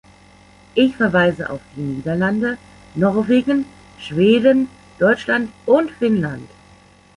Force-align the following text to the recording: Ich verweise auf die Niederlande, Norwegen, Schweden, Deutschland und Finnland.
Ich 0.73 0.95
verweise 0.95 1.47
auf 1.51 1.61
die 1.75 1.81
Niederlande, 1.81 2.57
Norwegen, 2.95 3.65
Schweden, 3.99 4.67
Deutschland 4.97 5.51
und 5.67 5.91
Finnland. 5.91 6.49